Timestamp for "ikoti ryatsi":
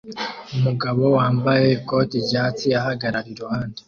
1.77-2.67